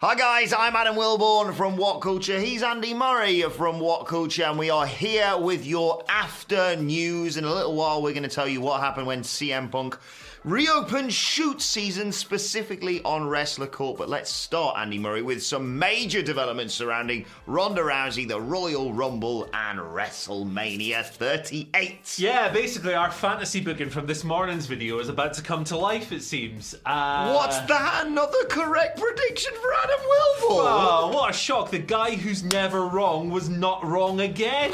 [0.00, 2.38] Hi guys, I'm Adam Wilbourn from What Culture.
[2.38, 7.38] He's Andy Murray from What Culture, and we are here with your after news.
[7.38, 9.98] In a little while, we're going to tell you what happened when CM Punk
[10.46, 13.98] reopened shoot season specifically on Wrestler Court.
[13.98, 19.48] But let's start, Andy Murray, with some major developments surrounding Ronda Rousey, the Royal Rumble,
[19.52, 22.18] and WrestleMania 38.
[22.18, 26.12] Yeah, basically, our fantasy booking from this morning's video is about to come to life,
[26.12, 26.76] it seems.
[26.86, 28.04] Uh, What's that?
[28.06, 30.66] Another correct prediction for Adam Wilbourn?
[30.68, 31.72] Oh, what a shock.
[31.72, 34.72] The guy who's never wrong was not wrong again.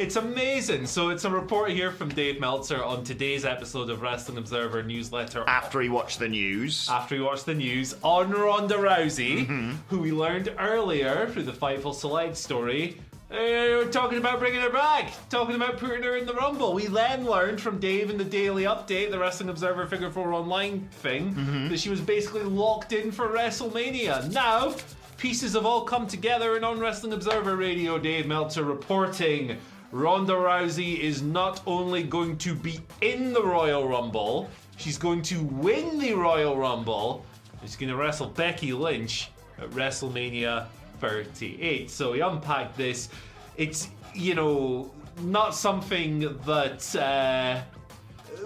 [0.00, 0.86] It's amazing.
[0.86, 5.44] So, it's a report here from Dave Meltzer on today's episode of Wrestling Observer newsletter.
[5.46, 6.88] After he watched the news.
[6.88, 9.72] After he watched the news on Ronda Rousey, Mm-hmm.
[9.90, 12.96] who we learned earlier through the Fightful Select story.
[13.30, 16.72] Uh, talking about bringing her back, talking about putting her in the Rumble.
[16.72, 20.88] We then learned from Dave in the Daily Update, the Wrestling Observer Figure 4 Online
[20.92, 21.68] thing, Mm-hmm.
[21.68, 24.32] that she was basically locked in for WrestleMania.
[24.32, 24.74] Now,
[25.18, 29.58] pieces have all come together, and on Wrestling Observer Radio, Dave Meltzer reporting
[29.92, 35.42] Ronda Rousey is not only going to be in the Royal Rumble, she's going to
[35.42, 37.24] win the Royal Rumble.
[37.62, 40.66] She's going to wrestle Becky Lynch at WrestleMania
[41.00, 41.90] 38.
[41.90, 43.08] So we unpacked this.
[43.56, 44.90] It's, you know,
[45.22, 47.60] not something that uh,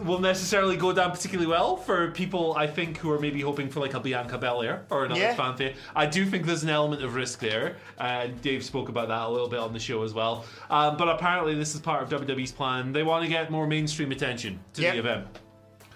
[0.03, 3.81] will necessarily go down particularly well for people, I think, who are maybe hoping for
[3.81, 5.35] like a Bianca Belair or another Yeah.
[5.35, 5.75] fanfare.
[5.95, 9.29] I do think there's an element of risk there, and Dave spoke about that a
[9.31, 10.45] little bit on the show as well.
[10.71, 12.93] Um, but apparently, this is part of WWE's plan.
[12.93, 14.93] They want to get more mainstream attention to Yep.
[14.93, 15.27] the event.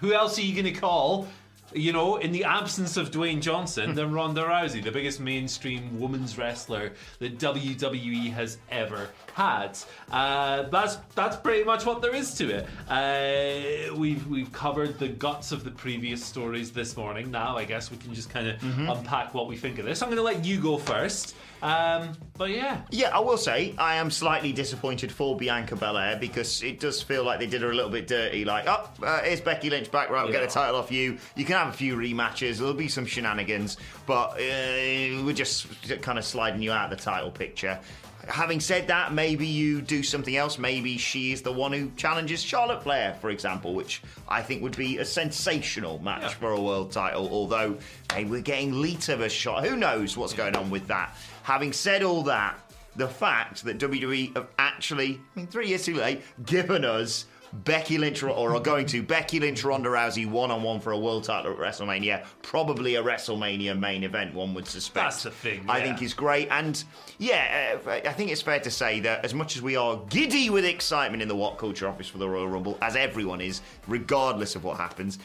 [0.01, 1.27] Who else are you going to call?
[1.73, 6.37] You know, in the absence of Dwayne Johnson, than Ronda Rousey, the biggest mainstream women's
[6.37, 9.77] wrestler that WWE has ever had.
[10.11, 12.67] Uh, that's that's pretty much what there is to it.
[12.89, 17.29] Uh, we've we've covered the guts of the previous stories this morning.
[17.31, 20.01] Now I guess we can just kind of unpack what we think of this.
[20.01, 21.35] I'm going to let you go first.
[21.61, 26.63] Um, but yeah, Yeah, I will say I am slightly disappointed for Bianca Belair because
[26.63, 28.45] it does feel like they did her a little bit dirty.
[28.45, 30.23] Like, oh, uh, here's Becky Lynch back, right?
[30.23, 30.47] We'll get Yeah.
[30.47, 31.17] the title off you.
[31.35, 32.57] You can have a few rematches.
[32.57, 35.67] There'll be some shenanigans, but uh, we're just
[36.01, 37.79] kind of sliding you out of the title picture.
[38.29, 40.57] Having said that, maybe you do something else.
[40.57, 44.77] Maybe she is the one who challenges Charlotte Flair, for example, which I think would
[44.77, 46.29] be a sensational match Yeah.
[46.29, 47.27] for a world title.
[47.31, 47.77] Although
[48.13, 49.69] maybe we're getting Lita versus Charlotte.
[49.69, 51.15] Who knows what's going on with that?
[51.43, 52.59] Having said all that,
[52.95, 57.97] the fact that WWE have actually, I mean, three years too late, given us Becky
[57.97, 61.23] Lynch, or are going to Becky Lynch, Ronda Rousey one on one for a world
[61.23, 65.05] title at WrestleMania, probably a WrestleMania main event, one would suspect.
[65.05, 66.47] That's the thing, I think is great.
[66.51, 66.83] And
[67.17, 70.49] yeah, uh, I think it's fair to say that as much as we are giddy
[70.49, 74.55] with excitement in the What Culture office for the Royal Rumble, as everyone is, regardless
[74.55, 75.19] of what happens,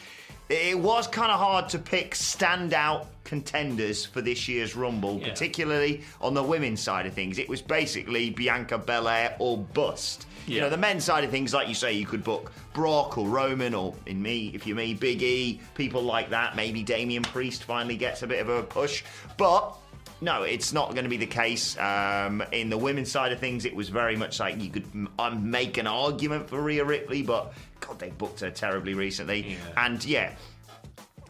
[0.49, 5.29] it was kind of hard to pick standout contenders for this year's Rumble, Yeah.
[5.29, 7.39] particularly on the women's side of things.
[7.39, 10.27] It was basically Bianca Belair or bust.
[10.47, 13.27] You know, the men's side of things, like you say, you could book Brock or
[13.27, 16.55] Roman or, in me, if you're me, Big E, people like that.
[16.55, 19.03] Maybe Damian Priest finally gets a bit of a push.
[19.37, 19.73] But
[20.21, 21.75] no, it's not going to be the case.
[21.79, 25.09] Um, in the women's side of things, it was very much like you could m-
[25.17, 27.53] uh, make an argument for Rhea Ripley, but
[27.87, 29.51] God, they booked her terribly recently.
[29.51, 29.85] Yeah.
[29.85, 30.33] And yeah,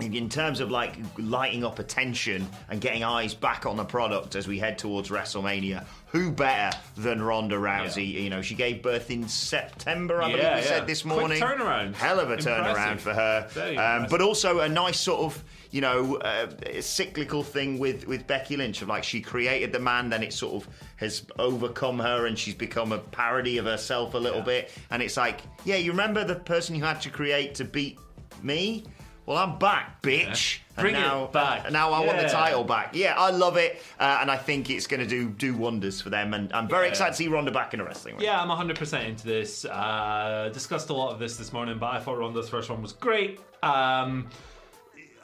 [0.01, 4.45] in terms of like lighting up attention and getting eyes back on the product as
[4.47, 8.13] we head towards WrestleMania, who better than Ronda Rousey?
[8.13, 8.19] Yeah.
[8.19, 10.68] You know, she gave birth in September, I believe Yeah, we yeah.
[10.68, 11.42] said this Quick morning.
[11.42, 11.94] turnaround.
[11.95, 12.75] Hell of a Impressive.
[12.75, 14.01] turnaround for her.
[14.01, 16.48] Um, but also a nice sort of you know uh,
[16.81, 20.56] cyclical thing with with Becky Lynch of like she created the man, then it sort
[20.63, 24.71] of has overcome her and she's become a parody of herself a little bit.
[24.91, 27.98] And it's like, yeah, you remember the person you had to create to beat
[28.44, 28.83] me?
[29.25, 30.60] Well, I'm back, bitch.
[30.77, 31.72] And Bring it now, back.
[31.72, 32.92] Now I want the title back.
[32.94, 36.10] Yeah, I love it, uh, and I think it's going to do do wonders for
[36.12, 36.33] them.
[36.33, 36.89] And I'm very Yeah.
[36.92, 38.24] excited to see Ronda back in a wrestling ring.
[38.25, 39.66] Yeah, I'm 100% into this.
[39.66, 42.94] Uh, discussed a lot of this this morning, but I thought Ronda's first one was
[42.94, 43.39] great.
[43.63, 44.27] Um,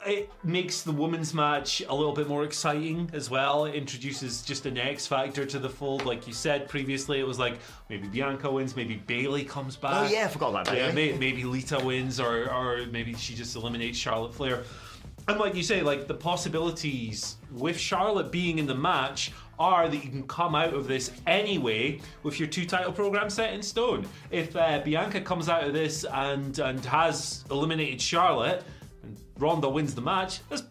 [0.06, 3.64] it makes the women's match a little bit more exciting as well.
[3.64, 6.04] It introduces just an X factor to the fold.
[6.04, 7.58] Like you said previously, it was like
[7.88, 10.10] maybe Bianca wins, maybe Bayley comes back.
[10.10, 10.76] Oh yeah, I forgot about that.
[10.76, 14.64] Yeah, may, maybe Lita wins, or or maybe she just eliminates Charlotte Flair.
[15.28, 20.04] And like you say, like the possibilities with Charlotte being in the match are that
[20.04, 24.04] you can come out of this anyway with your two title program set in stone.
[24.32, 28.64] If uh, Bianca comes out of this and and has eliminated Charlotte,
[29.02, 30.62] and Ronda wins the match, that's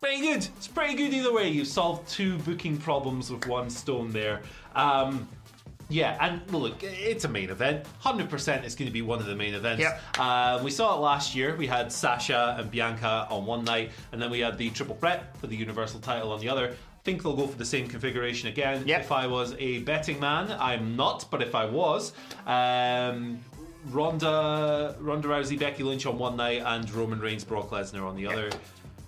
[0.00, 0.48] pretty good.
[0.56, 1.48] It's pretty good either way.
[1.48, 4.42] You've solved two booking problems with one stone there.
[4.74, 5.28] Um,
[5.88, 7.84] yeah, and look, it's a main event.
[8.02, 9.82] 100% it's going to be one of the main events.
[9.82, 10.00] Yep.
[10.18, 11.54] Uh, we saw it last year.
[11.54, 15.36] We had Sasha and Bianca on one night, and then we had the triple threat
[15.36, 16.68] for the Universal title on the other.
[16.68, 18.84] I think they'll go for the same configuration again.
[18.86, 19.00] Yep.
[19.00, 22.12] If I was a betting man, I'm not, but if I was,
[22.46, 23.40] um,
[23.90, 28.26] Ronda, Ronda Rousey, Becky Lynch on one night, and Roman Reigns, Brock Lesnar on the
[28.26, 28.50] other.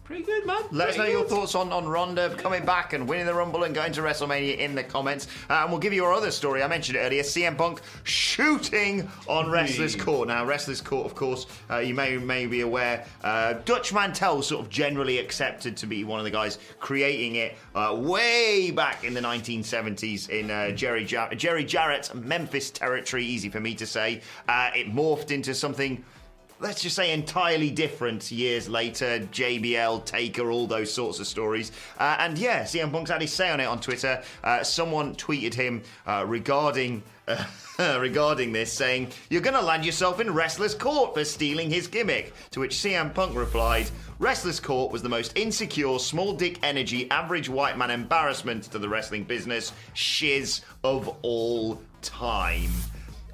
[0.04, 0.60] Pretty good, man.
[0.70, 3.74] Let us know your thoughts on, on Ronda coming back and winning the Rumble and
[3.74, 5.28] going to WrestleMania in the comments.
[5.48, 6.62] Uh, and we'll give you our other story.
[6.62, 10.28] I mentioned it earlier CM Punk shooting on Wrestler's Court.
[10.28, 14.62] Now, Wrestler's Court, of course, uh, you may, may be aware, uh, Dutch Mantell sort
[14.62, 19.14] of generally accepted to be one of the guys creating it uh, way back in
[19.14, 24.20] the 1970s in uh, Jerry, Jar- Jerry Jarrett's Memphis territory, easy for me to say.
[24.48, 26.04] Uh, it morphed into something
[26.60, 29.20] let's just say entirely different years later.
[29.32, 31.72] JBL, Taker, all those sorts of stories.
[31.98, 34.22] Uh, and yeah, CM Punk's had his say on it on Twitter.
[34.42, 37.02] Uh, someone tweeted him uh, regarding.
[37.26, 37.42] Uh,
[37.98, 42.34] regarding this, saying, You're gonna land yourself in Wrestler's Court for stealing his gimmick.
[42.50, 47.48] To which CM Punk replied, Wrestler's Court was the most insecure, small dick energy, average
[47.48, 52.70] white man embarrassment to the wrestling business, shiz of all time.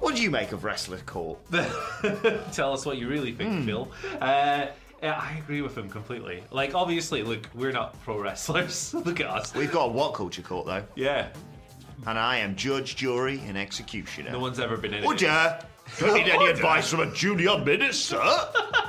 [0.01, 1.39] What do you make of Wrestler's Court?
[2.51, 3.65] Tell us what you really think, Hmm.
[3.65, 3.91] Phil.
[4.19, 4.65] Uh,
[5.01, 6.43] yeah, I agree with him completely.
[6.51, 8.93] Like, obviously, look, we're not pro wrestlers.
[9.05, 9.53] look at us.
[9.55, 11.27] We've got a what culture court though, Yeah,
[12.07, 14.31] and I am judge, jury, and executioner.
[14.31, 15.25] no one's ever been in Would it.
[15.25, 15.59] ya?
[15.99, 18.21] Don't need any advice from a junior minister.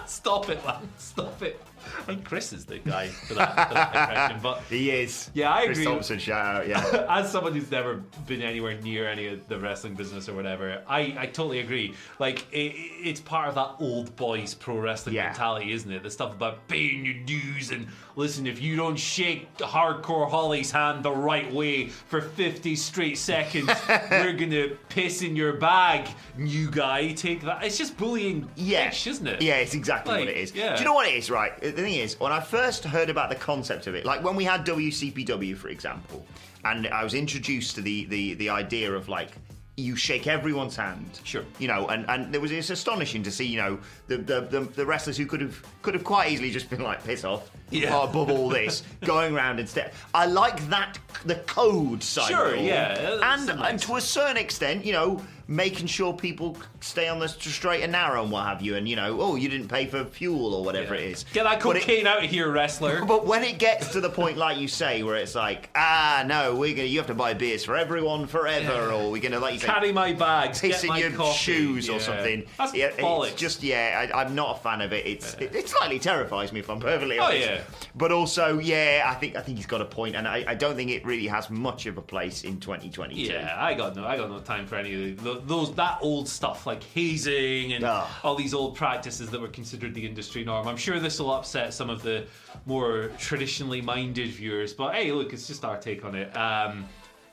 [0.06, 0.88] Stop it, man.
[0.98, 1.60] Stop it.
[1.98, 4.40] I think Chris is the guy for that, for that impression.
[4.42, 5.30] But he is.
[5.34, 5.84] Yeah, I Chris agree.
[5.92, 6.68] Thompson, shout out.
[6.68, 7.06] Yeah.
[7.10, 7.96] as someone who's never
[8.26, 11.94] been anywhere near any of the wrestling business or whatever, I, I totally agree.
[12.18, 15.26] Like, it, it's part of that old boys pro wrestling Yeah.
[15.26, 16.02] mentality, isn't it?
[16.02, 17.86] The stuff about paying your dues and
[18.16, 23.70] listen, if you don't shake hardcore Holly's hand the right way for 50 straight seconds,
[24.10, 27.12] we're gonna piss in your bag, new guy.
[27.12, 27.64] Take that.
[27.64, 29.42] It's just bullying, Yeah, bitch, isn't it?
[29.42, 30.54] Yeah, it's exactly Like, what it is.
[30.54, 30.74] yeah.
[30.74, 31.30] Do you know what it is?
[31.30, 31.52] Right.
[31.76, 34.44] The thing is, when I first heard about the concept of it, like when we
[34.44, 36.24] had WCPW, for example,
[36.64, 39.30] and I was introduced to the the the idea of like.
[39.74, 41.44] You shake everyone's hand, Sure.
[41.58, 44.60] You know, and, and there was it's astonishing to see, you know, the, the, the,
[44.60, 47.96] the wrestlers who could have could have quite easily just been like piss off, Yeah.
[47.98, 49.92] oh, above all this, going around instead.
[50.12, 53.70] I like that the code side, Sure, of yeah, and nice.
[53.70, 55.22] and to a certain extent, you know,
[55.52, 58.96] making sure people stay on the straight and narrow and what have you, and you
[58.96, 61.24] know, oh, you didn't pay for fuel or whatever it is.
[61.32, 63.04] Get that But it- cocaine out of here, wrestler.
[63.06, 66.54] but when it gets to the point, like you say, where it's like, ah, no,
[66.54, 69.60] we're gonna, you have to buy beers for everyone forever, or we're gonna, like you
[69.60, 71.38] say, Carry my bags, piss get in my your coffee.
[71.38, 72.44] shoes or something.
[72.58, 73.28] That's yeah, bollocks.
[73.28, 75.06] it's just yeah, I, I'm not a fan of it.
[75.06, 77.46] It's it, it slightly terrifies me if I'm perfectly honest.
[77.48, 77.68] Oh, honest.
[77.70, 77.88] yeah.
[77.94, 80.76] But also, yeah, I think I think he's got a point, and I, I don't
[80.76, 83.20] think it really has much of a place in 2022.
[83.20, 86.28] Yeah, I got no, I got no time for any of the, those that old
[86.28, 88.08] stuff like hazing and Ugh.
[88.22, 90.66] all these old practices that were considered the industry norm.
[90.68, 92.26] I'm sure this will upset some of the
[92.66, 96.36] more traditionally minded viewers, but hey, look, it's just our take on it.
[96.36, 96.86] Um,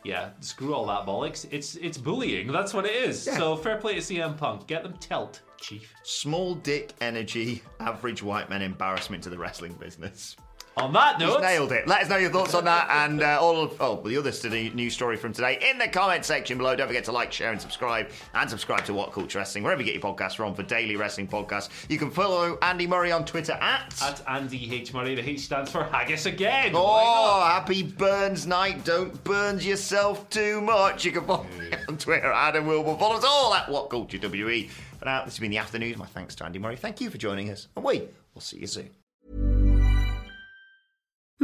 [0.03, 1.45] yeah, screw all that bollocks.
[1.51, 2.51] It's it's bullying.
[2.51, 3.21] That's what it is.
[3.21, 4.65] So fair play to CM Punk.
[4.67, 5.93] Get them telt, chief.
[6.03, 10.37] Small dick energy, average white man embarrassment to the wrestling business.
[10.79, 11.87] On that He's note, nailed it.
[11.87, 14.73] Let us know your thoughts on that and uh, all of oh the other st-
[14.73, 16.75] news story from today in the comment section below.
[16.75, 19.85] Don't forget to like, share, and subscribe, and subscribe to What Culture Wrestling wherever you
[19.85, 21.69] get your podcasts from for daily wrestling podcasts.
[21.89, 23.93] You can follow Andy Murray on Twitter at.
[24.01, 26.71] at Andy H Murray, the H stands for haggis again.
[26.75, 28.85] Oh, happy Burns night.
[28.85, 31.03] Don't burn yourself too much.
[31.03, 32.97] You can follow me on Twitter, Adam Wilbur.
[32.97, 34.69] Follow us all at What Culture WE.
[34.99, 35.97] For now, this has been the afternoon.
[35.97, 36.75] My thanks to Andy Murray.
[36.75, 37.67] Thank you for joining us.
[37.75, 38.89] And we will see you soon.